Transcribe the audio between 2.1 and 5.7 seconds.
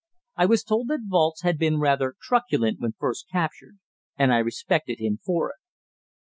truculent when first captured, and I respected him for it.